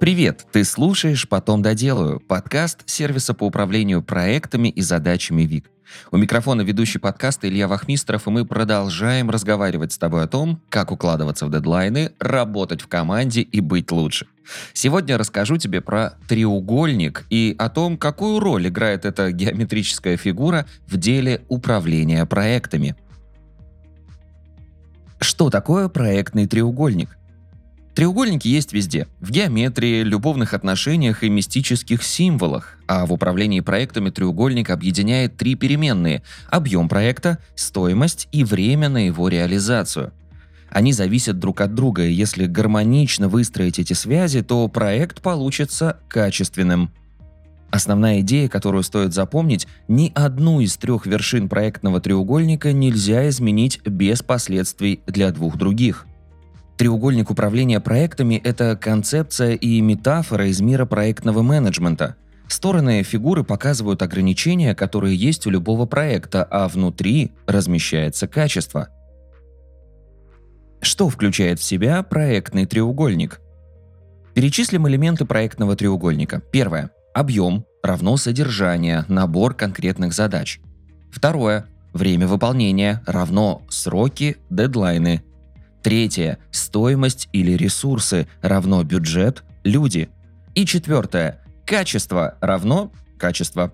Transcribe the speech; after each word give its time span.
Привет! 0.00 0.46
Ты 0.52 0.62
слушаешь 0.62 1.28
«Потом 1.28 1.60
доделаю»– 1.60 2.20
подкаст 2.28 2.88
сервиса 2.88 3.34
по 3.34 3.42
управлению 3.42 4.00
проектами 4.00 4.68
и 4.68 4.80
задачами 4.80 5.42
ВИК. 5.42 5.68
У 6.12 6.16
микрофона 6.16 6.62
ведущий 6.62 7.00
подкаста 7.00 7.48
Илья 7.48 7.66
Вахмистров, 7.66 8.28
и 8.28 8.30
мы 8.30 8.44
продолжаем 8.44 9.28
разговаривать 9.28 9.90
с 9.90 9.98
тобой 9.98 10.22
о 10.22 10.28
том, 10.28 10.62
как 10.68 10.92
укладываться 10.92 11.46
в 11.46 11.50
дедлайны, 11.50 12.12
работать 12.20 12.80
в 12.80 12.86
команде 12.86 13.40
и 13.40 13.60
быть 13.60 13.90
лучше. 13.90 14.28
Сегодня 14.72 15.18
расскажу 15.18 15.56
тебе 15.56 15.80
про 15.80 16.12
треугольник 16.28 17.26
и 17.28 17.56
о 17.58 17.68
том, 17.68 17.98
какую 17.98 18.38
роль 18.38 18.68
играет 18.68 19.04
эта 19.04 19.32
геометрическая 19.32 20.16
фигура 20.16 20.66
в 20.86 20.96
деле 20.96 21.42
управления 21.48 22.24
проектами. 22.24 22.94
Что 25.18 25.50
такое 25.50 25.88
проектный 25.88 26.46
треугольник? 26.46 27.17
Треугольники 27.98 28.46
есть 28.46 28.72
везде. 28.72 29.08
В 29.18 29.32
геометрии, 29.32 30.04
любовных 30.04 30.54
отношениях 30.54 31.24
и 31.24 31.28
мистических 31.28 32.04
символах. 32.04 32.78
А 32.86 33.04
в 33.04 33.12
управлении 33.12 33.58
проектами 33.58 34.10
треугольник 34.10 34.70
объединяет 34.70 35.36
три 35.36 35.56
переменные– 35.56 36.22
объем 36.48 36.88
проекта, 36.88 37.38
стоимость 37.56 38.28
и 38.30 38.44
время 38.44 38.88
на 38.88 39.04
его 39.06 39.26
реализацию. 39.26 40.12
Они 40.70 40.92
зависят 40.92 41.40
друг 41.40 41.60
от 41.60 41.74
друга, 41.74 42.04
и 42.04 42.12
если 42.12 42.46
гармонично 42.46 43.28
выстроить 43.28 43.80
эти 43.80 43.94
связи, 43.94 44.42
то 44.42 44.68
проект 44.68 45.20
получится 45.20 45.98
качественным. 46.06 46.92
Основная 47.70 48.20
идея, 48.20 48.48
которую 48.48 48.84
стоит 48.84 49.12
запомнить, 49.12 49.66
ни 49.88 50.12
одну 50.14 50.60
из 50.60 50.76
трех 50.76 51.04
вершин 51.04 51.48
проектного 51.48 52.00
треугольника 52.00 52.72
нельзя 52.72 53.28
изменить 53.28 53.80
без 53.84 54.22
последствий 54.22 55.00
для 55.08 55.32
двух 55.32 55.56
других. 55.56 56.06
Треугольник 56.78 57.28
управления 57.28 57.80
проектами– 57.80 58.40
это 58.44 58.76
концепция 58.76 59.54
и 59.54 59.80
метафора 59.80 60.46
из 60.46 60.60
мира 60.60 60.86
проектного 60.86 61.42
менеджмента. 61.42 62.14
Стороны 62.46 63.02
фигуры 63.02 63.42
показывают 63.42 64.00
ограничения, 64.00 64.76
которые 64.76 65.16
есть 65.16 65.44
у 65.48 65.50
любого 65.50 65.86
проекта, 65.86 66.44
а 66.44 66.68
внутри 66.68 67.32
размещается 67.48 68.28
качество. 68.28 68.90
Что 70.80 71.08
включает 71.08 71.58
в 71.58 71.64
себя 71.64 72.00
проектный 72.04 72.64
треугольник? 72.64 73.40
Перечислим 74.34 74.86
элементы 74.86 75.24
проектного 75.24 75.74
треугольника. 75.74 76.40
Первое. 76.52 76.92
Объем 77.12 77.66
равно 77.82 78.16
содержание, 78.16 79.04
набор 79.08 79.54
конкретных 79.54 80.12
задач. 80.12 80.60
Второе. 81.10 81.66
Время 81.92 82.28
выполнения 82.28 83.02
равно 83.04 83.62
сроки, 83.68 84.36
дедлайны, 84.48 85.24
Третье– 85.82 86.38
стоимость 86.50 87.28
или 87.32 87.52
ресурсы 87.52 88.26
равно 88.42 88.82
бюджет, 88.82 89.44
люди. 89.64 90.08
И 90.54 90.66
четвертое– 90.66 91.40
качество 91.66 92.36
равно 92.40 92.90
качество. 93.18 93.72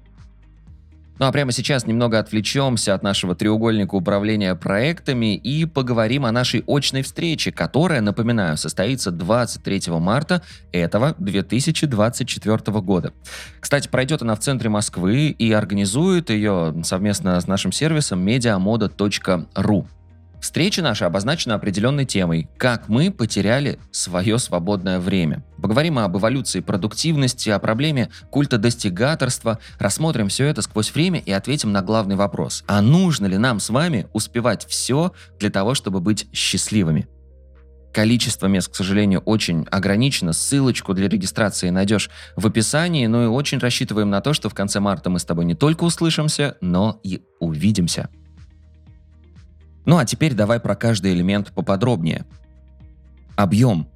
Ну 1.18 1.26
а 1.26 1.32
прямо 1.32 1.52
сейчас 1.52 1.86
немного 1.86 2.18
отвлечемся 2.18 2.92
от 2.92 3.04
нашего 3.04 3.36
треугольника 3.36 3.94
управления 3.94 4.56
проектами 4.56 5.36
и 5.36 5.64
поговорим 5.64 6.26
о 6.26 6.32
нашей 6.32 6.64
очной 6.66 7.02
встрече, 7.02 7.52
которая, 7.52 8.00
напоминаю, 8.00 8.56
состоится 8.56 9.12
23 9.12 9.92
марта 9.92 10.42
этого 10.72 11.14
2024 11.18 12.80
года. 12.80 13.12
Кстати, 13.60 13.86
пройдет 13.86 14.22
она 14.22 14.34
в 14.34 14.40
центре 14.40 14.68
Москвы 14.68 15.28
и 15.28 15.52
организует 15.52 16.30
ее 16.30 16.74
совместно 16.82 17.40
с 17.40 17.46
нашим 17.46 17.70
сервисом 17.70 18.26
mediamoda.ru. 18.26 19.86
Встреча 20.44 20.82
наша 20.82 21.06
обозначена 21.06 21.54
определенной 21.54 22.04
темой– 22.04 22.50
как 22.58 22.90
мы 22.90 23.10
потеряли 23.10 23.78
свое 23.90 24.38
свободное 24.38 25.00
время. 25.00 25.42
Поговорим 25.56 25.98
об 25.98 26.18
эволюции 26.18 26.60
продуктивности, 26.60 27.48
о 27.48 27.58
проблеме 27.58 28.10
культа 28.28 28.58
достигаторства, 28.58 29.58
рассмотрим 29.78 30.28
все 30.28 30.44
это 30.44 30.60
сквозь 30.60 30.94
время 30.94 31.20
и 31.20 31.32
ответим 31.32 31.72
на 31.72 31.80
главный 31.80 32.16
вопрос. 32.16 32.62
А 32.66 32.82
нужно 32.82 33.24
ли 33.24 33.38
нам 33.38 33.58
с 33.58 33.70
вами 33.70 34.06
успевать 34.12 34.66
все 34.66 35.12
для 35.40 35.48
того, 35.48 35.72
чтобы 35.72 36.00
быть 36.00 36.26
счастливыми? 36.30 37.08
Количество 37.94 38.46
мест, 38.46 38.70
к 38.70 38.74
сожалению, 38.74 39.20
очень 39.20 39.66
ограничено. 39.70 40.34
Ссылочку 40.34 40.92
для 40.92 41.08
регистрации 41.08 41.70
найдешь 41.70 42.10
в 42.36 42.46
описании. 42.46 43.06
Ну 43.06 43.24
и 43.24 43.28
очень 43.28 43.60
рассчитываем 43.60 44.10
на 44.10 44.20
то, 44.20 44.34
что 44.34 44.50
в 44.50 44.54
конце 44.54 44.78
марта 44.78 45.08
мы 45.08 45.20
с 45.20 45.24
тобой 45.24 45.46
не 45.46 45.54
только 45.54 45.84
услышимся, 45.84 46.58
но 46.60 47.00
и 47.02 47.22
увидимся. 47.40 48.10
Ну 49.84 49.98
а 49.98 50.04
теперь 50.04 50.34
давай 50.34 50.60
про 50.60 50.74
каждый 50.74 51.12
элемент 51.12 51.52
поподробнее. 51.52 52.24
Объем. 53.36 53.88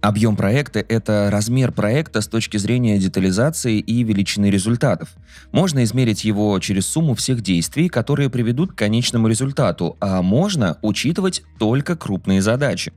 Объем 0.00 0.34
проекта– 0.34 0.80
это 0.88 1.28
размер 1.30 1.70
проекта 1.70 2.22
с 2.22 2.26
точки 2.26 2.56
зрения 2.56 2.98
детализации 2.98 3.78
и 3.78 4.02
величины 4.02 4.50
результатов. 4.50 5.10
Можно 5.52 5.84
измерить 5.84 6.24
его 6.24 6.58
через 6.58 6.86
сумму 6.86 7.14
всех 7.14 7.40
действий, 7.40 7.88
которые 7.88 8.28
приведут 8.28 8.72
к 8.72 8.78
конечному 8.78 9.28
результату, 9.28 9.96
а 10.00 10.20
можно 10.20 10.76
учитывать 10.82 11.44
только 11.60 11.94
крупные 11.94 12.42
задачи. 12.42 12.92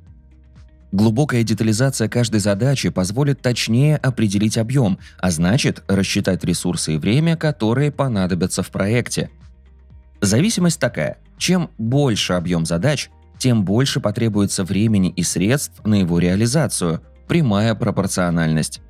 Глубокая 0.91 1.44
детализация 1.44 2.09
каждой 2.09 2.40
задачи 2.40 2.90
позволит 2.90 3.40
точнее 3.40 3.97
определить 3.97 4.57
объем, 4.57 4.97
а 5.19 5.29
значит 5.29 5.84
рассчитать 5.88 6.44
ресурсы 6.44 6.95
и 6.95 6.97
время, 6.97 7.38
которые 7.38 7.91
понадобятся 7.91 8.63
в 8.63 8.72
проекте. 8.72 9.29
Зависимость 10.22 10.79
такая. 10.79 11.18
Чем 11.38 11.69
больше 11.78 12.34
объем 12.34 12.66
задач, 12.66 13.09
тем 13.38 13.66
больше 13.66 14.00
потребуется 14.00 14.63
времени 14.63 15.09
и 15.09 15.23
средств 15.23 15.81
на 15.85 15.96
его 15.96 16.19
реализацию. 16.19 17.01
Прямая 17.28 17.75
пропорциональность. 17.75 18.81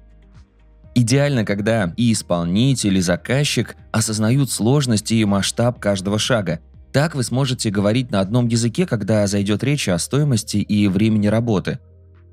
Идеально, 0.94 1.44
когда 1.44 1.94
и 1.98 2.14
исполнитель, 2.14 2.98
и 2.98 3.02
заказчик 3.02 3.76
осознают 3.92 4.52
сложности 4.52 5.14
и 5.16 5.26
масштаб 5.26 5.80
каждого 5.80 6.20
шага. 6.20 6.60
Так 6.94 7.16
вы 7.16 7.24
сможете 7.24 7.70
говорить 7.70 8.12
на 8.12 8.22
одном 8.22 8.48
языке, 8.48 8.86
когда 8.86 9.28
зайдет 9.28 9.64
речь 9.64 9.90
о 9.90 9.98
стоимости 9.98 10.58
и 10.58 10.88
времени 10.88 11.28
работы. 11.28 11.80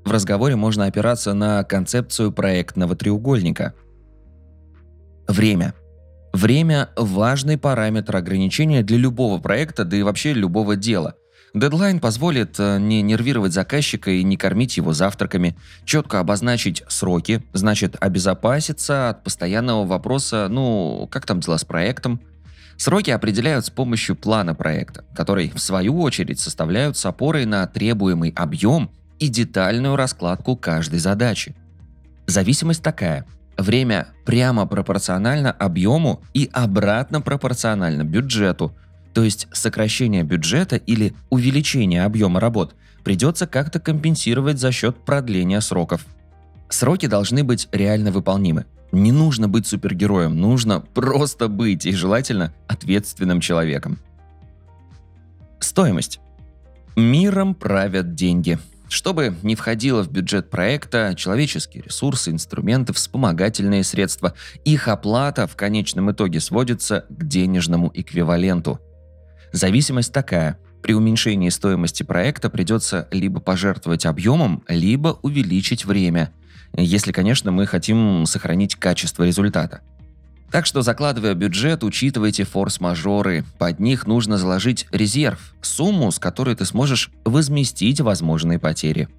В 0.05 0.11
разговоре 0.11 0.55
можно 0.55 0.85
опираться 0.85 1.33
на 1.33 1.63
концепцию 1.63 2.31
проектного 2.31 2.95
треугольника. 2.95 3.73
Время– 5.27 5.73
Время– 6.33 6.89
важный 6.97 7.59
параметр 7.59 8.15
ограничения 8.15 8.81
для 8.81 8.97
любого 8.97 9.39
проекта, 9.39 9.85
да 9.85 9.95
и 9.95 10.01
вообще 10.01 10.33
любого 10.33 10.75
дела. 10.75 11.13
Дедлайн 11.53 11.99
позволит 11.99 12.59
э, 12.59 12.79
не 12.79 13.03
нервировать 13.03 13.53
заказчика 13.53 14.09
и 14.09 14.23
не 14.23 14.35
кормить 14.35 14.75
его 14.77 14.93
завтраками, 14.93 15.55
четко 15.85 16.19
обозначить 16.19 16.83
сроки, 16.87 17.43
значит 17.53 17.95
обезопаситься 17.99 19.09
от 19.09 19.23
постоянного 19.23 19.85
вопроса 19.85 20.47
«ну, 20.49 21.07
как 21.11 21.27
там 21.27 21.39
дела 21.39 21.59
с 21.59 21.65
проектом?». 21.65 22.19
Сроки 22.77 23.11
определяют 23.11 23.67
с 23.67 23.69
помощью 23.69 24.15
плана 24.15 24.55
проекта, 24.55 25.05
который, 25.15 25.51
в 25.51 25.59
свою 25.59 26.01
очередь, 26.01 26.39
составляют 26.39 26.97
с 26.97 27.05
опорой 27.05 27.45
на 27.45 27.67
требуемый 27.67 28.33
объем 28.35 28.89
и 29.19 29.27
детальную 29.27 29.95
раскладку 29.95 30.55
каждой 30.55 30.97
задачи. 30.97 31.55
Зависимость 32.25 32.81
такая– 32.81 33.27
Время 33.57 34.07
прямо 34.25 34.65
пропорционально 34.65 35.51
объему 35.51 36.21
и 36.33 36.49
обратно 36.51 37.21
пропорционально 37.21 38.03
бюджету. 38.03 38.75
То 39.13 39.23
есть 39.23 39.47
сокращение 39.51 40.23
бюджета 40.23 40.75
или 40.75 41.13
увеличение 41.29 42.03
объема 42.03 42.39
работ 42.39 42.75
придется 43.03 43.45
как-то 43.45 43.79
компенсировать 43.79 44.59
за 44.59 44.71
счет 44.71 44.97
продления 45.05 45.61
сроков. 45.61 46.05
Сроки 46.69 47.05
должны 47.05 47.43
быть 47.43 47.67
реально 47.71 48.11
выполнимы. 48.11 48.65
Не 48.91 49.11
нужно 49.11 49.47
быть 49.47 49.67
супергероем, 49.67 50.35
нужно 50.39 50.79
просто 50.79 51.47
быть 51.47 51.85
и 51.85 51.91
желательно 51.91 52.53
ответственным 52.67 53.39
человеком. 53.39 53.99
Стоимость. 55.59 56.19
Миром 56.95 57.55
правят 57.55 58.15
деньги– 58.15 58.57
чтобы 58.93 59.35
не 59.41 59.55
входило 59.55 60.03
в 60.03 60.11
бюджет 60.11 60.51
проекта 60.51 61.15
человеческие 61.17 61.83
ресурсы, 61.83 62.29
инструменты, 62.29 62.93
вспомогательные 62.93 63.83
средства, 63.83 64.35
их 64.65 64.87
оплата 64.87 65.47
в 65.47 65.55
конечном 65.55 66.11
итоге 66.11 66.39
сводится 66.39 67.05
к 67.09 67.23
денежному 67.25 67.91
эквиваленту. 67.93 68.79
Зависимость 69.51 70.13
такая. 70.13 70.59
При 70.83 70.93
уменьшении 70.93 71.49
стоимости 71.49 72.03
проекта 72.03 72.51
придется 72.51 73.07
либо 73.11 73.39
пожертвовать 73.39 74.05
объемом, 74.05 74.63
либо 74.67 75.17
увеличить 75.23 75.85
время. 75.85 76.31
Если, 76.75 77.11
конечно, 77.11 77.51
мы 77.51 77.65
хотим 77.65 78.25
сохранить 78.27 78.75
качество 78.75 79.23
результата– 79.23 79.81
так 80.53 80.67
что, 80.67 80.83
закладывая 80.83 81.33
бюджет, 81.33 81.83
учитывайте 81.83 82.43
форс-мажоры. 82.43 83.43
Под 83.57 83.79
них 83.79 84.05
нужно 84.05 84.37
заложить 84.37 84.85
резерв, 84.91 85.55
сумму, 85.63 86.11
с 86.11 86.19
которой 86.19 86.55
ты 86.55 86.63
сможешь 86.65 87.09
возместить 87.25 87.99
возможные 88.01 88.59
потери. 88.59 89.09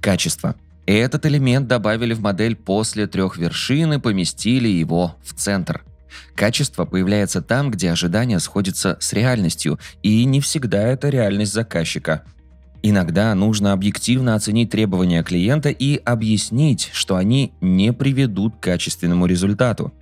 Качество. 0.00 0.54
Этот 0.86 1.26
элемент 1.26 1.68
добавили 1.68 2.14
в 2.14 2.22
модель 2.22 2.56
после 2.56 3.06
трех 3.06 3.36
вершин 3.36 3.92
и 3.92 3.98
поместили 3.98 4.68
его 4.68 5.16
в 5.22 5.34
центр. 5.34 5.84
Качество 6.34 6.86
появляется 6.86 7.42
там, 7.42 7.70
где 7.70 7.90
ожидания 7.90 8.38
сходятся 8.38 8.96
с 9.00 9.12
реальностью, 9.12 9.78
и 10.02 10.24
не 10.24 10.40
всегда 10.40 10.80
это 10.80 11.10
реальность 11.10 11.52
заказчика. 11.52 12.24
Иногда 12.82 13.34
нужно 13.34 13.72
объективно 13.72 14.34
оценить 14.34 14.70
требования 14.70 15.22
клиента 15.22 15.70
и 15.70 15.96
объяснить, 15.96 16.90
что 16.92 17.16
они 17.16 17.52
не 17.60 17.92
приведут 17.92 18.56
к 18.56 18.60
качественному 18.60 19.26
результату. 19.26 19.92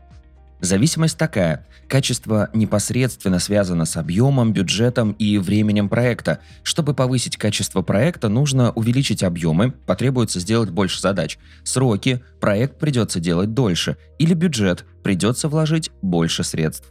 Зависимость 0.60 1.18
такая. 1.18 1.66
Качество 1.86 2.48
непосредственно 2.52 3.38
связано 3.38 3.84
с 3.84 3.96
объемом, 3.96 4.52
бюджетом 4.52 5.12
и 5.12 5.38
временем 5.38 5.88
проекта. 5.88 6.40
Чтобы 6.62 6.94
повысить 6.94 7.36
качество 7.36 7.82
проекта, 7.82 8.28
нужно 8.28 8.72
увеличить 8.72 9.22
объемы, 9.22 9.70
потребуется 9.70 10.40
сделать 10.40 10.70
больше 10.70 11.00
задач. 11.00 11.38
Сроки, 11.62 12.22
проект 12.40 12.78
придется 12.78 13.20
делать 13.20 13.54
дольше. 13.54 13.96
Или 14.18 14.34
бюджет, 14.34 14.84
придется 15.02 15.48
вложить 15.48 15.90
больше 16.02 16.42
средств. 16.42 16.90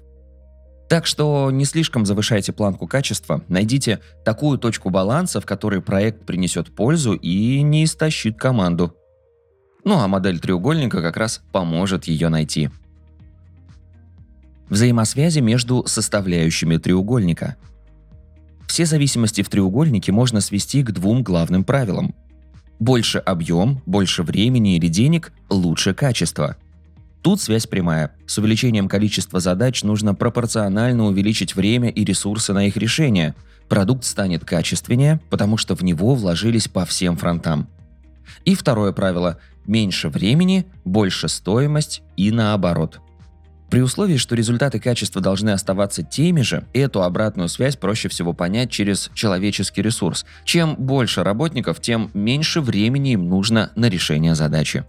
Так 0.87 1.07
что 1.07 1.49
не 1.51 1.65
слишком 1.65 2.05
завышайте 2.05 2.53
планку 2.53 2.87
качества, 2.87 3.43
найдите 3.47 4.01
такую 4.23 4.59
точку 4.59 4.89
баланса, 4.91 5.41
в 5.41 5.45
которой 5.45 5.81
проект 5.81 6.25
принесет 6.25 6.73
пользу 6.73 7.13
и 7.13 7.61
не 7.61 7.85
истощит 7.85 8.37
команду. 8.37 8.95
Ну 9.83 9.99
а 9.99 10.07
модель 10.07 10.39
треугольника 10.39 11.01
как 11.01 11.17
раз 11.17 11.41
поможет 11.51 12.05
ее 12.05 12.29
найти. 12.29 12.69
Взаимосвязи 14.69 15.39
между 15.39 15.85
составляющими 15.87 16.77
треугольника. 16.77 17.55
Все 18.67 18.85
зависимости 18.85 19.41
в 19.41 19.49
треугольнике 19.49 20.11
можно 20.11 20.41
свести 20.41 20.83
к 20.83 20.91
двум 20.91 21.23
главным 21.23 21.63
правилам. 21.63 22.15
Больше 22.79 23.19
объем, 23.19 23.81
больше 23.85 24.23
времени 24.23 24.75
или 24.75 24.87
денег– 24.87 25.31
лучше 25.49 25.93
качество. 25.93 26.57
Тут 27.25 27.41
связь 27.41 27.65
прямая. 27.65 28.11
С 28.27 28.37
увеличением 28.37 28.87
количества 28.87 29.39
задач 29.39 29.81
нужно 29.81 30.13
пропорционально 30.13 31.05
увеличить 31.05 31.55
время 31.55 31.89
и 31.89 32.05
ресурсы 32.05 32.53
на 32.53 32.67
их 32.67 32.77
решение. 32.77 33.33
Продукт 33.67 34.03
станет 34.03 34.45
качественнее, 34.45 35.19
потому 35.31 35.57
что 35.57 35.75
в 35.75 35.83
него 35.83 36.13
вложились 36.13 36.67
по 36.67 36.85
всем 36.85 37.17
фронтам. 37.17 37.67
И 38.43 38.53
второе 38.53 38.91
правило– 38.91 39.39
меньше 39.65 40.09
времени, 40.09 40.67
больше 40.83 41.27
стоимость 41.27 42.03
и 42.15 42.29
наоборот– 42.29 42.99
при 43.71 43.81
условии, 43.81 44.17
что 44.17 44.35
результаты 44.35 44.79
качества 44.79 45.21
должны 45.21 45.49
оставаться 45.49 46.03
теми 46.03 46.41
же, 46.41 46.65
эту 46.71 47.01
обратную 47.01 47.49
связь 47.49 47.75
проще 47.75 48.07
всего 48.09 48.31
понять 48.31 48.69
через 48.69 49.09
человеческий 49.15 49.81
ресурс. 49.81 50.23
Чем 50.45 50.75
больше 50.75 51.23
работников, 51.23 51.81
тем 51.81 52.11
меньше 52.13 52.61
времени 52.61 53.13
им 53.13 53.27
нужно 53.27 53.71
на 53.75 53.89
решение 53.89 54.35
задачи. 54.35 54.85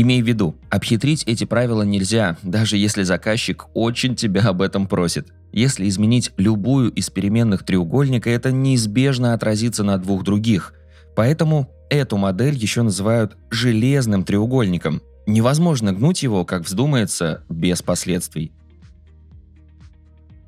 Имей 0.00 0.22
в 0.22 0.26
виду, 0.26 0.56
обхитрить 0.70 1.24
эти 1.26 1.44
правила 1.44 1.82
нельзя, 1.82 2.38
даже 2.42 2.78
если 2.78 3.02
заказчик 3.02 3.66
очень 3.74 4.16
тебя 4.16 4.42
об 4.48 4.62
этом 4.62 4.86
просит. 4.86 5.28
Если 5.52 5.88
изменить 5.88 6.32
любую 6.36 6.90
из 6.92 7.10
переменных 7.10 7.64
треугольника, 7.64 8.30
это 8.30 8.50
неизбежно 8.50 9.34
отразится 9.34 9.84
на 9.84 9.98
двух 9.98 10.24
других. 10.24 10.72
Поэтому 11.14 11.68
эту 11.90 12.16
модель 12.16 12.54
еще 12.54 12.80
называют 12.82 13.36
железным 13.50 14.24
треугольником, 14.24 15.02
Невозможно 15.26 15.92
гнуть 15.92 16.22
его, 16.22 16.44
как 16.44 16.62
вздумается, 16.62 17.44
без 17.48 17.82
последствий. 17.82 18.52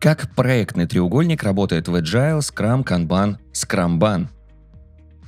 Как 0.00 0.34
проектный 0.34 0.86
треугольник 0.86 1.44
работает 1.44 1.86
в 1.86 1.94
Agile, 1.94 2.40
Scrum, 2.40 2.84
Kanban, 2.84 3.36
Scrumban? 3.52 4.26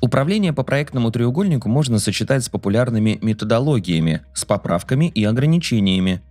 Управление 0.00 0.52
по 0.52 0.62
проектному 0.62 1.11
треугольнику 1.11 1.69
можно 1.69 1.99
сочетать 1.99 2.44
с 2.44 2.49
популярными 2.49 3.19
методологиями, 3.23 4.23
с 4.35 4.44
поправками 4.44 5.08
и 5.08 5.25
ограничениями. 5.25 6.23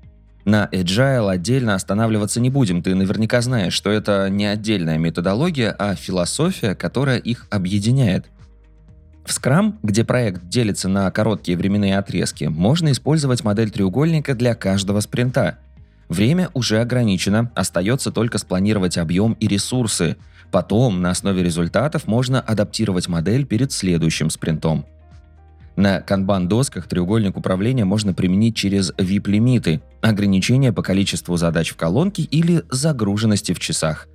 На 0.46 0.68
Agile 0.72 1.32
отдельно 1.32 1.74
останавливаться 1.74 2.42
не 2.42 2.50
будем, 2.50 2.84
ты 2.84 2.94
наверняка 2.96 3.42
знаешь, 3.42 3.74
что 3.74 3.90
это 3.90 4.30
не 4.30 4.46
отдельная 4.46 4.98
методология, 4.98 5.72
а 5.72 5.96
философия, 5.96 6.76
которая 6.76 7.18
их 7.18 7.48
объединяет. 7.50 8.26
В 9.26 9.30
Scrum, 9.30 9.76
где 9.82 10.04
проект 10.04 10.50
делится 10.50 10.90
на 10.90 11.10
короткие 11.10 11.58
временные 11.58 11.98
отрезки, 11.98 12.46
можно 12.46 12.92
использовать 12.92 13.44
модель 13.44 13.72
треугольника 13.72 14.36
для 14.36 14.54
каждого 14.54 15.00
спринта. 15.00 15.60
Время 16.10 16.50
уже 16.54 16.82
ограничено, 16.82 17.50
остается 17.56 18.12
только 18.12 18.38
спланировать 18.38 18.98
объем 18.98 19.34
и 19.40 19.48
ресурсы. 19.48 20.18
Потом, 20.54 21.02
на 21.02 21.10
основе 21.10 21.42
результатов, 21.42 22.06
можно 22.06 22.40
адаптировать 22.40 23.08
модель 23.08 23.44
перед 23.44 23.72
следующим 23.72 24.30
спринтом. 24.30 24.86
На 25.76 26.00
канбан-досках 26.00 26.88
треугольник 26.88 27.36
управления 27.36 27.86
можно 27.86 28.14
применить 28.14 28.56
через 28.56 28.92
VIP-лимиты, 28.92 29.82
ограничения 30.04 30.72
по 30.72 30.84
количеству 30.84 31.38
задач 31.38 31.72
в 31.72 31.76
колонке 31.76 32.22
или 32.22 32.62
загруженности 32.70 33.54
в 33.54 33.60
часах. 33.60 34.08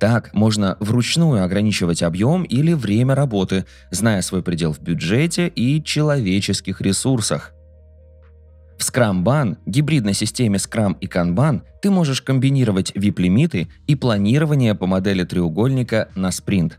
Так 0.00 0.34
можно 0.34 0.76
вручную 0.80 1.44
ограничивать 1.44 2.02
объем 2.02 2.42
или 2.42 2.72
время 2.72 3.14
работы, 3.14 3.64
зная 3.92 4.22
свой 4.22 4.42
предел 4.42 4.72
в 4.72 4.80
бюджете 4.80 5.46
и 5.46 5.80
человеческих 5.80 6.80
ресурсах. 6.80 7.52
В 8.78 8.82
Scrum-Ban, 8.82 9.58
гибридной 9.66 10.14
системе 10.14 10.58
Scrum 10.58 10.96
и 11.00 11.06
Kanban, 11.06 11.62
ты 11.80 11.90
можешь 11.90 12.22
комбинировать 12.22 12.92
VIP-лимиты 12.92 13.68
и 13.86 13.94
планирование 13.94 14.74
по 14.74 14.86
модели 14.86 15.24
треугольника 15.24 16.08
на 16.14 16.30
спринт. 16.30 16.78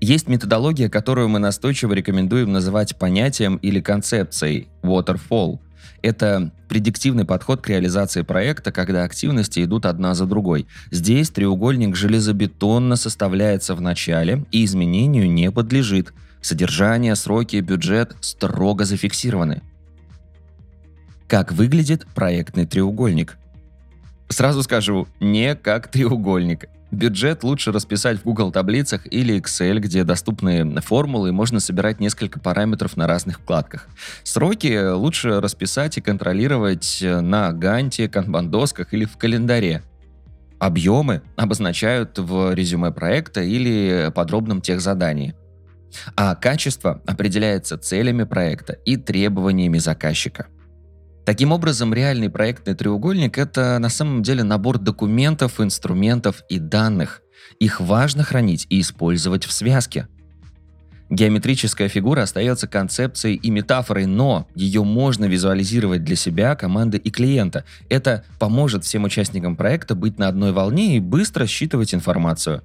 Есть 0.00 0.28
методология, 0.28 0.88
которую 0.88 1.28
мы 1.28 1.38
настойчиво 1.38 1.92
рекомендуем 1.92 2.52
называть 2.52 2.96
понятием 2.96 3.56
или 3.56 3.80
концепцией– 3.80 4.68
waterfall– 4.82 5.60
это 6.02 6.50
предиктивный 6.68 7.24
подход 7.24 7.60
к 7.60 7.68
реализации 7.68 8.22
проекта, 8.22 8.72
когда 8.72 9.04
активности 9.04 9.64
идут 9.64 9.86
одна 9.86 10.14
за 10.14 10.26
другой. 10.26 10.66
Здесь 10.90 11.30
треугольник 11.30 11.94
железобетонно 11.94 12.96
составляется 12.96 13.74
в 13.74 13.80
начале 13.80 14.44
и 14.50 14.64
изменению 14.64 15.30
не 15.30 15.50
подлежит. 15.50 16.12
Содержание, 16.40 17.14
сроки, 17.14 17.56
бюджет 17.56 18.16
строго 18.20 18.84
зафиксированы. 18.84 19.62
Как 21.32 21.50
выглядит 21.50 22.06
проектный 22.14 22.66
треугольник? 22.66 23.38
Сразу 24.28 24.62
скажу, 24.62 25.08
не 25.18 25.54
как 25.54 25.88
треугольник. 25.88 26.66
Бюджет 26.90 27.42
лучше 27.42 27.72
расписать 27.72 28.18
в 28.18 28.24
Google 28.24 28.52
таблицах 28.52 29.10
или 29.10 29.40
Excel, 29.40 29.78
где 29.78 30.04
доступны 30.04 30.78
формулы 30.82 31.30
и 31.30 31.32
можно 31.32 31.58
собирать 31.58 32.00
несколько 32.00 32.38
параметров 32.38 32.98
на 32.98 33.06
разных 33.06 33.40
вкладках. 33.40 33.88
Сроки 34.24 34.92
лучше 34.92 35.40
расписать 35.40 35.96
и 35.96 36.02
контролировать 36.02 36.98
на 37.02 37.50
Ганте, 37.52 38.10
канбан-досках 38.10 38.88
или 38.92 39.06
в 39.06 39.16
календаре. 39.16 39.82
Объемы 40.58 41.22
обозначают 41.36 42.18
в 42.18 42.52
резюме 42.52 42.90
проекта 42.90 43.40
или 43.40 44.12
подробном 44.14 44.60
техзадании. 44.60 45.34
А 46.14 46.34
качество 46.34 47.00
определяется 47.06 47.78
целями 47.78 48.24
проекта 48.24 48.74
и 48.74 48.98
требованиями 48.98 49.78
заказчика. 49.78 50.48
Таким 51.24 51.52
образом, 51.52 51.94
реальный 51.94 52.30
проектный 52.30 52.74
треугольник– 52.74 53.38
это 53.38 53.78
на 53.78 53.88
самом 53.88 54.22
деле 54.24 54.42
набор 54.42 54.78
документов, 54.78 55.60
инструментов 55.60 56.42
и 56.48 56.58
данных. 56.58 57.22
Их 57.60 57.80
важно 57.80 58.24
хранить 58.24 58.66
и 58.70 58.80
использовать 58.80 59.44
в 59.44 59.52
связке. 59.52 60.08
Геометрическая 61.10 61.88
фигура 61.88 62.22
остается 62.22 62.66
концепцией 62.66 63.36
и 63.36 63.50
метафорой, 63.50 64.06
но 64.06 64.48
ее 64.56 64.82
можно 64.82 65.26
визуализировать 65.26 66.02
для 66.02 66.16
себя, 66.16 66.56
команды 66.56 66.98
и 66.98 67.10
клиента. 67.10 67.64
Это 67.88 68.24
поможет 68.40 68.84
всем 68.84 69.04
участникам 69.04 69.54
проекта 69.54 69.94
быть 69.94 70.18
на 70.18 70.26
одной 70.26 70.50
волне 70.50 70.96
и 70.96 71.00
быстро 71.00 71.46
считывать 71.46 71.94
информацию. 71.94 72.62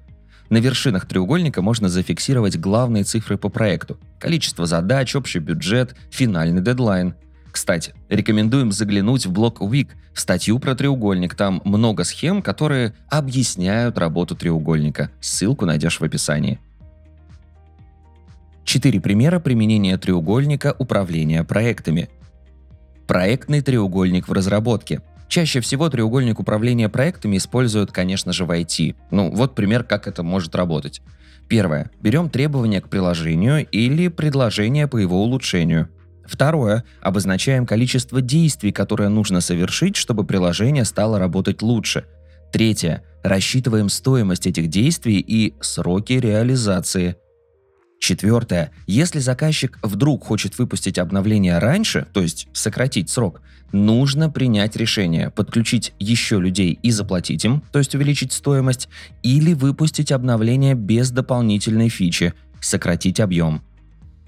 На 0.50 0.56
вершинах 0.56 1.06
треугольника 1.06 1.62
можно 1.62 1.88
зафиксировать 1.88 2.58
главные 2.58 3.04
цифры 3.04 3.36
по 3.36 3.50
проекту. 3.50 4.00
Количество 4.18 4.66
задач, 4.66 5.14
общий 5.14 5.38
бюджет, 5.38 5.94
финальный 6.10 6.62
дедлайн– 6.62 7.14
кстати, 7.58 7.92
рекомендуем 8.08 8.70
заглянуть 8.70 9.26
в 9.26 9.32
блог 9.32 9.60
Week, 9.60 9.88
в 10.14 10.20
статью 10.20 10.60
про 10.60 10.76
треугольник. 10.76 11.34
Там 11.34 11.60
много 11.64 12.04
схем, 12.04 12.40
которые 12.40 12.94
объясняют 13.10 13.98
работу 13.98 14.36
треугольника. 14.36 15.10
Ссылку 15.20 15.66
найдешь 15.66 15.98
в 15.98 16.04
описании. 16.04 16.60
Четыре 18.62 19.00
примера 19.00 19.40
применения 19.40 19.98
треугольника 19.98 20.76
управления 20.78 21.42
проектами. 21.42 22.08
Проектный 23.08 23.60
треугольник 23.60 24.28
в 24.28 24.32
разработке. 24.32 25.02
Чаще 25.26 25.58
всего 25.58 25.90
треугольник 25.90 26.38
управления 26.38 26.88
проектами 26.88 27.38
используют, 27.38 27.90
конечно 27.90 28.32
же, 28.32 28.44
в 28.44 28.52
IT. 28.52 28.94
Ну, 29.10 29.32
вот 29.32 29.56
пример, 29.56 29.82
как 29.82 30.06
это 30.06 30.22
может 30.22 30.54
работать. 30.54 31.02
Первое. 31.48 31.90
Берем 32.00 32.30
требования 32.30 32.80
к 32.80 32.88
приложению 32.88 33.66
или 33.66 34.06
предложение 34.06 34.86
по 34.86 34.96
его 34.96 35.20
улучшению. 35.20 35.88
Второе. 36.28 36.84
Обозначаем 37.00 37.66
количество 37.66 38.20
действий, 38.20 38.70
которые 38.70 39.08
нужно 39.08 39.40
совершить, 39.40 39.96
чтобы 39.96 40.24
приложение 40.24 40.84
стало 40.84 41.18
работать 41.18 41.62
лучше. 41.62 42.04
Третье. 42.52 43.02
Рассчитываем 43.22 43.88
стоимость 43.88 44.46
этих 44.46 44.68
действий 44.68 45.18
и 45.18 45.54
сроки 45.60 46.12
реализации. 46.12 47.16
Четвертое. 47.98 48.70
Если 48.86 49.18
заказчик 49.18 49.78
вдруг 49.82 50.24
хочет 50.24 50.56
выпустить 50.58 50.98
обновление 50.98 51.58
раньше, 51.58 52.06
то 52.12 52.20
есть 52.20 52.46
сократить 52.52 53.10
срок, 53.10 53.40
нужно 53.72 54.30
принять 54.30 54.76
решение 54.76 55.30
подключить 55.30 55.94
еще 55.98 56.38
людей 56.38 56.78
и 56.82 56.90
заплатить 56.90 57.44
им, 57.44 57.62
то 57.72 57.78
есть 57.78 57.94
увеличить 57.94 58.32
стоимость, 58.32 58.88
или 59.22 59.52
выпустить 59.52 60.12
обновление 60.12 60.74
без 60.74 61.10
дополнительной 61.10 61.88
фичи, 61.88 62.34
сократить 62.60 63.18
объем. 63.18 63.62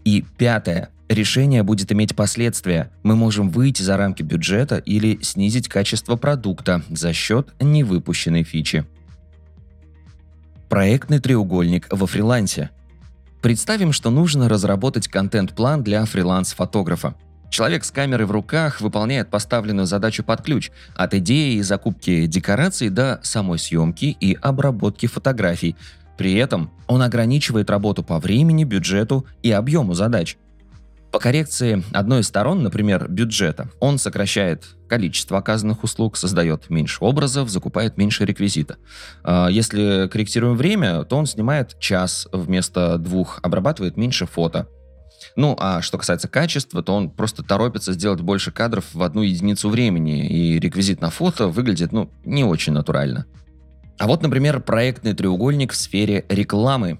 И 0.04 0.24
пятое. 0.36 0.90
Решение 1.10 1.64
будет 1.64 1.90
иметь 1.90 2.14
последствия. 2.14 2.88
Мы 3.02 3.16
можем 3.16 3.50
выйти 3.50 3.82
за 3.82 3.96
рамки 3.96 4.22
бюджета 4.22 4.76
или 4.76 5.18
снизить 5.22 5.66
качество 5.66 6.14
продукта 6.14 6.82
за 6.88 7.12
счет 7.12 7.48
невыпущенной 7.58 8.44
фичи. 8.44 8.86
Проектный 10.68 11.18
треугольник 11.18 11.88
во 11.90 12.06
фрилансе. 12.06 12.70
Представим, 13.42 13.92
что 13.92 14.10
нужно 14.10 14.48
разработать 14.48 15.08
контент-план 15.08 15.82
для 15.82 16.04
фриланс-фотографа. 16.04 17.16
Человек 17.50 17.84
с 17.84 17.90
камерой 17.90 18.26
в 18.26 18.30
руках 18.30 18.80
выполняет 18.80 19.30
поставленную 19.30 19.86
задачу 19.86 20.22
под 20.22 20.42
ключ, 20.42 20.70
от 20.94 21.12
идеи 21.14 21.56
и 21.56 21.62
закупки 21.62 22.26
декораций 22.26 22.88
до 22.88 23.18
самой 23.24 23.58
съемки 23.58 24.16
и 24.20 24.38
обработки 24.40 25.06
фотографий. 25.06 25.74
При 26.16 26.34
этом 26.34 26.70
он 26.86 27.02
ограничивает 27.02 27.68
работу 27.68 28.04
по 28.04 28.20
времени, 28.20 28.62
бюджету 28.62 29.26
и 29.42 29.50
объему 29.50 29.94
задач– 29.94 30.36
по 31.10 31.18
коррекции 31.18 31.82
одной 31.92 32.20
из 32.20 32.28
сторон, 32.28 32.62
например, 32.62 33.08
бюджета, 33.08 33.68
он 33.80 33.98
сокращает 33.98 34.64
количество 34.88 35.38
оказанных 35.38 35.82
услуг, 35.82 36.16
создает 36.16 36.70
меньше 36.70 36.98
образов, 37.04 37.48
закупает 37.48 37.96
меньше 37.96 38.24
реквизита. 38.24 38.76
А, 39.22 39.48
если 39.48 40.08
корректируем 40.08 40.56
время, 40.56 41.04
то 41.04 41.16
он 41.16 41.26
снимает 41.26 41.78
час 41.78 42.28
вместо 42.32 42.98
двух, 42.98 43.40
обрабатывает 43.42 43.96
меньше 43.96 44.26
фото. 44.26 44.68
Ну, 45.36 45.56
а 45.58 45.82
что 45.82 45.98
касается 45.98 46.28
качества, 46.28 46.82
то 46.82 46.94
он 46.94 47.10
просто 47.10 47.42
торопится 47.42 47.92
сделать 47.92 48.20
больше 48.20 48.52
кадров 48.52 48.86
в 48.92 49.02
одну 49.02 49.22
единицу 49.22 49.68
времени, 49.68 50.28
и 50.28 50.58
реквизит 50.58 51.00
на 51.00 51.10
фото 51.10 51.48
выглядит, 51.48 51.92
ну, 51.92 52.10
не 52.24 52.44
очень 52.44 52.72
натурально. 52.72 53.26
А 53.98 54.06
вот, 54.06 54.22
например, 54.22 54.60
проектный 54.60 55.12
треугольник 55.12 55.72
в 55.72 55.76
сфере 55.76 56.24
рекламы. 56.28 56.98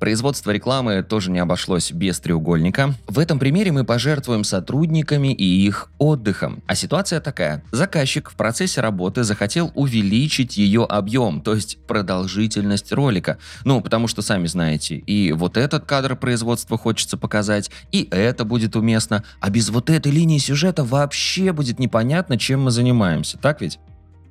Производство 0.00 0.50
рекламы 0.50 1.02
тоже 1.02 1.30
не 1.30 1.40
обошлось 1.40 1.92
без 1.92 2.18
треугольника. 2.20 2.94
В 3.06 3.18
этом 3.18 3.38
примере 3.38 3.70
мы 3.70 3.84
пожертвуем 3.84 4.44
сотрудниками 4.44 5.34
и 5.34 5.44
их 5.44 5.90
отдыхом. 5.98 6.62
А 6.66 6.74
ситуация 6.74 7.20
такая. 7.20 7.62
Заказчик 7.70 8.30
в 8.30 8.34
процессе 8.34 8.80
работы 8.80 9.24
захотел 9.24 9.70
увеличить 9.74 10.56
ее 10.56 10.84
объем, 10.84 11.42
то 11.42 11.54
есть 11.54 11.76
продолжительность 11.86 12.90
ролика. 12.92 13.36
Ну, 13.64 13.82
потому 13.82 14.08
что, 14.08 14.22
сами 14.22 14.46
знаете, 14.46 14.96
и 14.96 15.32
вот 15.32 15.58
этот 15.58 15.84
кадр 15.84 16.16
производства 16.16 16.78
хочется 16.78 17.18
показать, 17.18 17.70
и 17.92 18.08
это 18.10 18.46
будет 18.46 18.76
уместно, 18.76 19.22
а 19.40 19.50
без 19.50 19.68
вот 19.68 19.90
этой 19.90 20.10
линии 20.10 20.38
сюжета 20.38 20.82
вообще 20.82 21.52
будет 21.52 21.78
непонятно, 21.78 22.38
чем 22.38 22.62
мы 22.62 22.70
занимаемся, 22.70 23.36
так 23.36 23.60
ведь? 23.60 23.78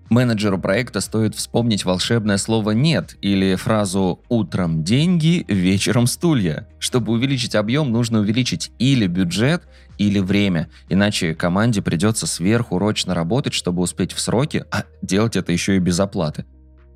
Менеджеру 0.10 0.58
проекта 0.58 1.02
стоит 1.02 1.36
вспомнить 1.36 1.86
волшебное 1.86 2.38
слово 2.38 2.72
«нет» 2.72 3.16
или 3.22 3.54
фразу 3.54 4.22
«утром 4.28 4.84
деньги, 4.84 5.46
вечером 5.48 6.08
стулья». 6.08 6.68
Чтобы 6.80 7.14
увеличить 7.14 7.54
объем, 7.54 7.92
нужно 7.92 8.20
увеличить 8.20 8.72
или 8.80 9.06
бюджет, 9.06 9.68
или 10.00 10.18
время, 10.20 10.70
иначе 10.88 11.36
команде 11.36 11.84
придется 11.84 12.26
сверхурочно 12.26 13.14
работать, 13.14 13.54
чтобы 13.54 13.84
успеть 13.84 14.14
в 14.14 14.20
сроки, 14.20 14.66
а 14.72 14.86
делать 15.04 15.36
это 15.36 15.52
еще 15.52 15.76
и 15.76 15.80
без 15.80 16.00
оплаты. 16.00 16.46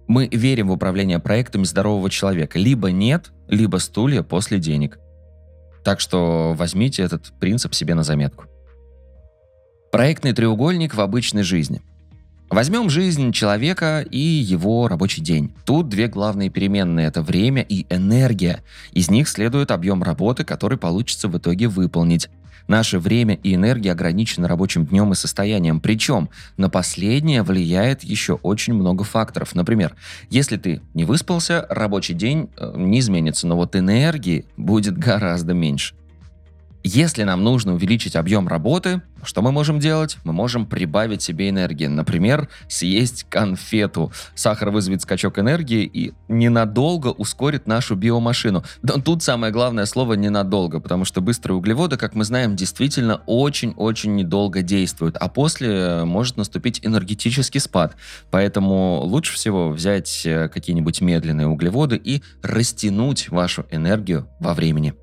Мы 0.08 0.28
верим 0.32 0.70
в 0.70 0.72
управление 0.72 1.20
проектами 1.20 1.66
здорового 1.66 2.10
человека. 2.10 2.58
Либо 2.58 2.92
нет, 2.92 3.32
либо 3.48 3.78
стулья 3.78 4.24
после 4.24 4.58
денег. 4.58 4.98
Так 5.84 6.00
что 6.00 6.54
возьмите 6.58 7.04
этот 7.04 7.32
принцип 7.40 7.76
себе 7.76 7.94
на 7.94 8.04
заметку. 8.04 8.46
Проектный 9.92 10.34
треугольник 10.34 10.96
в 10.96 11.02
обычной 11.02 11.44
жизни– 11.44 11.84
Возьмем 12.54 12.88
жизнь 12.88 13.32
человека 13.32 14.06
и 14.12 14.20
его 14.20 14.88
рабочий 14.88 15.22
день. 15.22 15.52
Тут 15.66 15.90
две 15.90 16.08
главные 16.08 16.52
переменные– 16.52 17.08
это 17.08 17.24
время 17.24 17.64
и 17.64 17.88
энергия. 17.90 18.62
Из 18.92 19.10
них 19.10 19.28
следует 19.28 19.72
объем 19.72 20.04
работы, 20.04 20.44
который 20.44 20.78
получится 20.78 21.28
в 21.28 21.36
итоге 21.36 21.68
выполнить. 21.68 22.30
Наше 22.68 23.00
время 23.00 23.40
и 23.42 23.56
энергия 23.56 23.92
ограничены 23.92 24.48
рабочим 24.48 24.86
днем 24.86 25.14
и 25.14 25.16
состоянием. 25.16 25.80
Причем 25.80 26.30
на 26.56 26.70
последнее 26.70 27.42
влияет 27.42 28.04
еще 28.04 28.34
очень 28.34 28.76
много 28.76 29.04
факторов. 29.04 29.56
Например, 29.56 29.96
если 30.30 30.58
ты 30.58 30.80
не 30.94 31.06
выспался, 31.06 31.66
рабочий 31.72 32.14
день 32.14 32.52
э, 32.56 32.72
не 32.76 33.00
изменится, 33.00 33.48
но 33.48 33.56
вот 33.56 33.76
энергии 33.76 34.46
будет 34.58 34.96
гораздо 35.00 35.56
меньше. 35.56 35.96
Если 36.86 37.24
нам 37.24 37.46
нужно 37.46 37.74
увеличить 37.76 38.18
объем 38.18 38.50
работы, 38.50 39.02
что 39.24 39.42
мы 39.42 39.54
можем 39.54 39.80
делать? 39.80 40.18
Мы 40.26 40.34
можем 40.34 40.66
прибавить 40.66 41.22
себе 41.22 41.48
энергии. 41.48 41.88
Например, 41.88 42.50
съесть 42.68 43.26
конфету. 43.30 44.12
Сахар 44.36 44.70
вызовет 44.70 45.02
скачок 45.02 45.40
энергии 45.40 45.86
и 45.86 46.14
ненадолго 46.28 47.08
ускорит 47.08 47.68
нашу 47.68 47.96
биомашину. 47.96 48.66
Но 48.82 49.00
тут 49.00 49.24
самое 49.24 49.54
главное 49.54 49.86
слово 49.86 50.16
«ненадолго», 50.16 50.82
потому 50.82 51.06
что 51.06 51.22
быстрые 51.22 51.56
углеводы, 51.56 51.96
как 51.96 52.16
мы 52.16 52.26
знаем, 52.26 52.58
действительно 52.58 53.22
очень-очень 53.28 54.16
недолго 54.16 54.62
действуют, 54.62 55.16
а 55.16 55.30
после 55.30 56.04
может 56.04 56.36
наступить 56.36 56.82
энергетический 56.84 57.62
спад. 57.62 57.96
Поэтому 58.30 59.00
лучше 59.06 59.36
всего 59.36 59.70
взять 59.70 60.24
э, 60.26 60.50
какие-нибудь 60.50 61.00
медленные 61.00 61.48
углеводы 61.48 61.96
и 61.96 62.22
растянуть 62.42 63.30
вашу 63.30 63.66
энергию 63.72 64.28
во 64.42 64.54
времени 64.54 64.94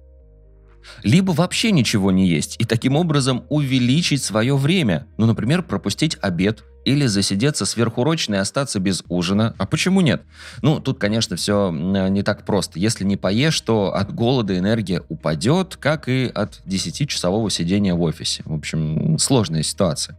либо 1.02 1.32
вообще 1.32 1.70
ничего 1.70 2.10
не 2.10 2.26
есть 2.28 2.56
и 2.58 2.64
таким 2.64 2.96
образом 2.96 3.44
увеличить 3.48 4.22
свое 4.22 4.56
время, 4.56 5.06
ну, 5.16 5.26
например, 5.26 5.62
пропустить 5.62 6.16
обед 6.20 6.64
или 6.84 7.06
засидеться 7.06 7.66
сверхурочно 7.66 8.36
и 8.36 8.38
остаться 8.38 8.80
без 8.80 9.04
ужина. 9.08 9.54
А 9.58 9.66
почему 9.66 10.00
нет? 10.00 10.22
Ну, 10.62 10.80
тут, 10.80 10.98
конечно, 10.98 11.36
все 11.36 11.70
не 11.70 12.22
так 12.22 12.46
просто. 12.46 12.78
Если 12.78 13.04
не 13.04 13.16
поешь, 13.16 13.60
то 13.60 13.94
от 13.94 14.14
голода 14.14 14.56
энергия 14.56 15.02
упадет, 15.08 15.76
как 15.76 16.08
и 16.08 16.30
от 16.34 16.62
10-часового 16.66 17.50
сидения 17.50 17.94
в 17.94 18.00
офисе. 18.00 18.42
В 18.46 18.54
общем, 18.54 19.18
сложная 19.18 19.62
ситуация. 19.62 20.16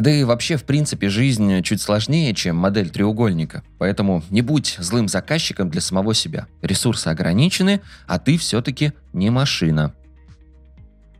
Да 0.00 0.10
и 0.10 0.24
вообще, 0.24 0.56
в 0.56 0.64
принципе, 0.64 1.10
жизнь 1.10 1.62
чуть 1.62 1.82
сложнее, 1.82 2.32
чем 2.32 2.56
модель 2.56 2.88
треугольника. 2.88 3.62
Поэтому 3.78 4.24
не 4.30 4.40
будь 4.40 4.76
злым 4.78 5.08
заказчиком 5.08 5.68
для 5.68 5.82
самого 5.82 6.14
себя. 6.14 6.46
Ресурсы 6.62 7.08
ограничены, 7.08 7.82
а 8.06 8.18
ты 8.18 8.38
все-таки 8.38 8.94
не 9.12 9.28
машина. 9.28 9.92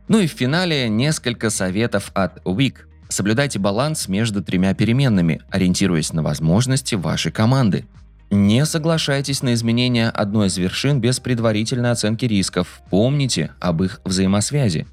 Ну 0.07 0.19
и 0.19 0.25
в 0.25 0.31
финале 0.31 0.89
несколько 0.89 1.51
советов 1.51 2.09
от 2.15 2.43
Week. 2.43 2.77
Соблюдайте 3.07 3.59
баланс 3.59 4.07
между 4.07 4.43
тремя 4.43 4.73
переменными, 4.73 5.41
ориентируясь 5.51 6.11
на 6.11 6.23
возможности 6.23 6.95
вашей 6.95 7.31
команды. 7.31 7.85
Не 8.31 8.65
соглашайтесь 8.65 9.43
на 9.43 9.53
изменения 9.53 10.09
одной 10.09 10.47
из 10.47 10.57
вершин 10.57 10.99
без 10.99 11.19
предварительной 11.19 11.91
оценки 11.91 12.25
рисков. 12.25 12.81
Помните 12.89 13.51
об 13.59 13.83
их 13.83 14.01
взаимосвязи. 14.05 14.87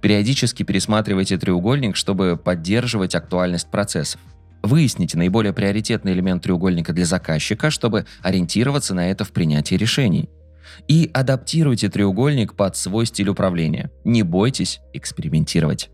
Периодически 0.00 0.62
пересматривайте 0.62 1.38
треугольник, 1.38 1.96
чтобы 1.96 2.36
поддерживать 2.36 3.14
актуальность 3.14 3.70
процессов. 3.70 4.20
Выясните 4.62 5.18
наиболее 5.18 5.52
приоритетный 5.52 6.12
элемент 6.12 6.44
треугольника 6.44 6.92
для 6.92 7.04
заказчика, 7.04 7.70
чтобы 7.70 8.06
ориентироваться 8.22 8.94
на 8.94 9.10
это 9.10 9.24
в 9.24 9.32
принятии 9.32 9.74
решений. 9.74 10.28
И 10.88 11.10
адаптируйте 11.12 11.88
треугольник 11.88 12.54
под 12.54 12.76
свой 12.76 13.06
стиль 13.06 13.28
управления. 13.28 13.90
Не 14.04 14.22
бойтесь 14.22 14.80
экспериментировать. 14.92 15.90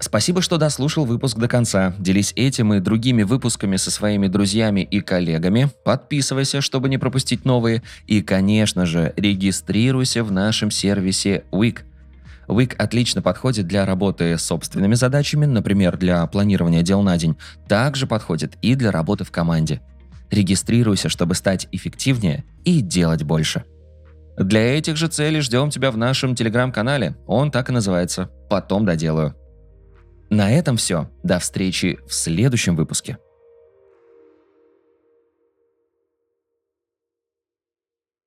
Спасибо, 0.00 0.42
что 0.42 0.58
дослушал 0.58 1.04
выпуск 1.04 1.38
до 1.38 1.46
конца. 1.46 1.94
Делись 1.98 2.32
этим 2.36 2.74
и 2.74 2.80
другими 2.80 3.22
выпусками 3.22 3.76
со 3.76 3.90
своими 3.90 4.26
друзьями 4.26 4.80
и 4.80 5.00
коллегами. 5.00 5.70
Подписывайся, 5.84 6.60
чтобы 6.60 6.88
не 6.88 6.98
пропустить 6.98 7.44
новые. 7.44 7.82
И, 8.06 8.20
конечно 8.22 8.86
же, 8.86 9.12
регистрируйся 9.16 10.24
в 10.24 10.32
нашем 10.32 10.70
сервисе 10.70 11.44
Week– 11.52 11.80
Wix 12.48 12.74
отлично 12.76 13.22
подходит 13.22 13.66
для 13.66 13.86
работы 13.86 14.36
с 14.36 14.42
собственными 14.42 14.94
задачами, 14.94 15.46
например, 15.46 15.96
для 15.96 16.26
планирования 16.26 16.82
дел 16.82 17.02
на 17.02 17.16
день. 17.16 17.36
Также 17.68 18.06
подходит 18.06 18.56
и 18.62 18.74
для 18.74 18.90
работы 18.90 19.24
в 19.24 19.30
команде. 19.30 19.80
Регистрируйся, 20.30 21.08
чтобы 21.08 21.34
стать 21.34 21.68
эффективнее 21.72 22.44
и 22.64 22.80
делать 22.80 23.22
больше. 23.22 23.64
Для 24.36 24.76
этих 24.76 24.96
же 24.96 25.06
целей 25.06 25.40
ждем 25.40 25.70
тебя 25.70 25.90
в 25.90 25.96
нашем 25.96 26.34
телеграм-канале. 26.34 27.16
Он 27.26 27.50
так 27.50 27.70
и 27.70 27.72
называется 27.72 28.30
«Потом 28.50 28.84
доделаю». 28.84 29.36
На 30.30 30.50
этом 30.50 30.76
все. 30.76 31.08
До 31.22 31.38
встречи 31.38 31.98
в 32.08 32.12
следующем 32.12 32.74
выпуске. 32.74 33.18